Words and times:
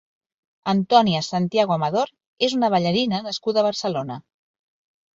Antonia 0.71 1.21
Santiago 1.27 1.77
Amador 1.77 2.13
és 2.49 2.59
una 2.59 2.73
ballarina 2.77 3.23
nascuda 3.31 3.65
a 3.67 3.69
Barcelona. 3.71 4.23